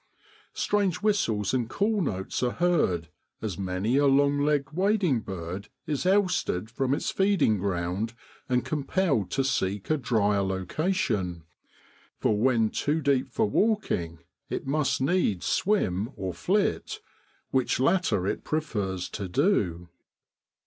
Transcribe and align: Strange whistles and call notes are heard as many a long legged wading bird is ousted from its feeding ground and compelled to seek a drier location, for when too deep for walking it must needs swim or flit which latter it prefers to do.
Strange 0.55 1.03
whistles 1.03 1.53
and 1.53 1.69
call 1.69 2.01
notes 2.01 2.41
are 2.41 2.53
heard 2.53 3.09
as 3.39 3.59
many 3.59 3.97
a 3.97 4.07
long 4.07 4.39
legged 4.39 4.71
wading 4.71 5.19
bird 5.19 5.69
is 5.85 6.07
ousted 6.07 6.71
from 6.71 6.95
its 6.95 7.11
feeding 7.11 7.59
ground 7.59 8.15
and 8.49 8.65
compelled 8.65 9.29
to 9.29 9.43
seek 9.43 9.91
a 9.91 9.97
drier 9.97 10.41
location, 10.41 11.43
for 12.17 12.35
when 12.35 12.71
too 12.71 12.99
deep 12.99 13.29
for 13.31 13.45
walking 13.47 14.17
it 14.49 14.65
must 14.65 15.01
needs 15.01 15.45
swim 15.45 16.09
or 16.15 16.33
flit 16.33 16.99
which 17.51 17.79
latter 17.79 18.25
it 18.25 18.43
prefers 18.43 19.07
to 19.07 19.27
do. 19.27 19.87